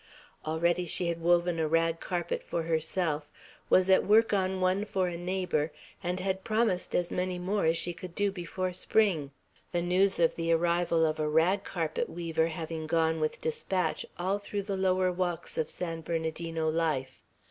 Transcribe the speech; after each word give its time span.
Already 0.47 0.85
she 0.85 1.09
had 1.09 1.21
woven 1.21 1.59
a 1.59 1.67
rag 1.67 1.99
carpet 1.99 2.41
for 2.41 2.63
herself, 2.63 3.29
was 3.69 3.87
at 3.87 4.03
work 4.03 4.33
on 4.33 4.59
one 4.59 4.83
for 4.83 5.05
a 5.07 5.15
neighbor, 5.15 5.71
and 6.01 6.19
had 6.19 6.43
promised 6.43 6.95
as 6.95 7.11
many 7.11 7.37
more 7.37 7.65
as 7.65 7.77
she 7.77 7.93
could 7.93 8.15
do 8.15 8.31
before 8.31 8.73
spring; 8.73 9.29
the 9.71 9.81
news 9.83 10.19
of 10.19 10.33
the 10.33 10.51
arrival 10.51 11.05
of 11.05 11.19
a 11.19 11.29
rag 11.29 11.63
carpet 11.63 12.09
weaver 12.09 12.47
having 12.47 12.87
gone 12.87 13.19
with 13.19 13.41
despatch 13.41 14.03
all 14.17 14.39
through 14.39 14.63
the 14.63 14.75
lower 14.75 15.11
walks 15.11 15.55
of 15.55 15.69
San 15.69 16.01
Bernardino 16.01 16.67
life. 16.67 17.21